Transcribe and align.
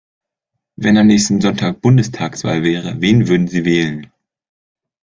Wenn 0.77 0.97
am 0.97 1.05
nächsten 1.05 1.41
Sonntag 1.41 1.79
Bundestagswahl 1.81 2.63
wäre, 2.63 2.99
wen 3.01 3.27
würden 3.27 3.47
Sie 3.47 3.65
wählen? 3.65 4.11